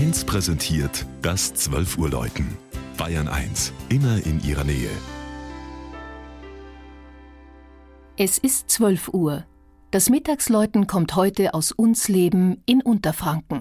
[0.00, 2.56] 1 präsentiert das 12 Uhr Läuten.
[2.96, 4.88] Bayern 1, immer in ihrer Nähe.
[8.16, 9.44] Es ist 12 Uhr.
[9.90, 13.60] Das Mittagsläuten kommt heute aus Unsleben in Unterfranken.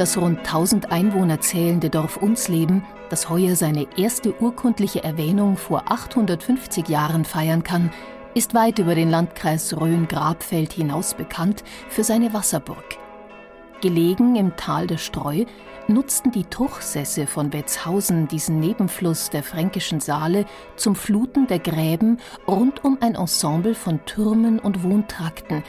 [0.00, 6.88] Das rund 1000 Einwohner zählende Dorf Unsleben, das heuer seine erste urkundliche Erwähnung vor 850
[6.88, 7.90] Jahren feiern kann,
[8.32, 12.96] ist weit über den Landkreis Rhön-Grabfeld hinaus bekannt für seine Wasserburg.
[13.82, 15.44] Gelegen im Tal der Streu
[15.86, 22.82] nutzten die Truchsesse von Wetzhausen diesen Nebenfluss der fränkischen Saale zum Fluten der Gräben rund
[22.86, 25.62] um ein Ensemble von Türmen und Wohntrakten,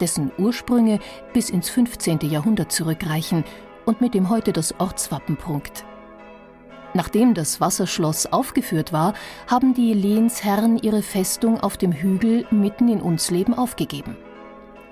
[0.00, 0.98] dessen Ursprünge
[1.32, 2.18] bis ins 15.
[2.22, 3.44] Jahrhundert zurückreichen
[3.86, 5.84] und mit dem heute das Ortswappen prunkte.
[6.92, 9.14] Nachdem das Wasserschloss aufgeführt war,
[9.46, 14.16] haben die Lehnsherren ihre Festung auf dem Hügel mitten in Unsleben aufgegeben.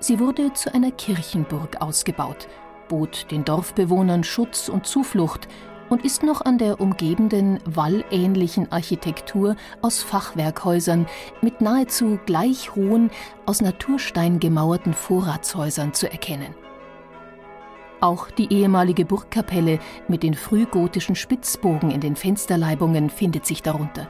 [0.00, 2.48] Sie wurde zu einer Kirchenburg ausgebaut,
[2.88, 5.48] bot den Dorfbewohnern Schutz und Zuflucht
[5.88, 11.06] und ist noch an der umgebenden wallähnlichen Architektur aus Fachwerkhäusern
[11.40, 13.10] mit nahezu gleich hohen,
[13.46, 16.54] aus Naturstein gemauerten Vorratshäusern zu erkennen.
[18.04, 24.08] Auch die ehemalige Burgkapelle mit den frühgotischen Spitzbogen in den Fensterleibungen findet sich darunter.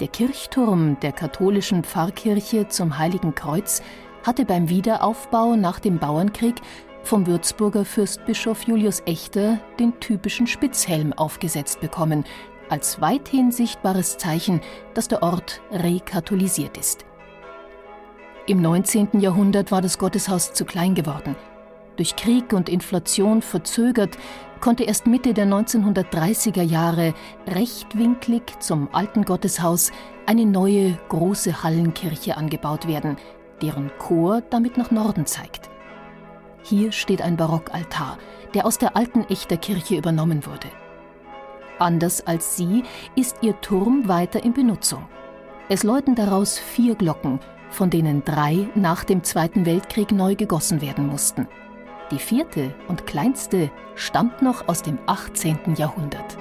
[0.00, 3.82] Der Kirchturm der katholischen Pfarrkirche zum Heiligen Kreuz
[4.26, 6.56] hatte beim Wiederaufbau nach dem Bauernkrieg
[7.04, 12.24] vom Würzburger Fürstbischof Julius Echter den typischen Spitzhelm aufgesetzt bekommen,
[12.68, 14.60] als weithin sichtbares Zeichen,
[14.94, 17.04] dass der Ort rekatholisiert ist.
[18.48, 19.20] Im 19.
[19.20, 21.36] Jahrhundert war das Gotteshaus zu klein geworden–
[21.98, 24.16] durch Krieg und Inflation verzögert,
[24.60, 27.12] konnte erst Mitte der 1930er Jahre
[27.46, 29.90] rechtwinklig zum alten Gotteshaus
[30.26, 33.16] eine neue große Hallenkirche angebaut werden,
[33.62, 35.68] deren Chor damit nach Norden zeigt.
[36.62, 38.18] Hier steht ein Barockaltar,
[38.54, 40.68] der aus der alten Echterkirche übernommen wurde.
[41.78, 42.82] Anders als sie
[43.14, 45.06] ist ihr Turm weiter in Benutzung.
[45.68, 51.06] Es läuten daraus vier Glocken, von denen drei nach dem Zweiten Weltkrieg neu gegossen werden
[51.06, 51.46] mussten.
[52.10, 55.74] Die vierte und kleinste stammt noch aus dem 18.
[55.76, 56.38] Jahrhundert.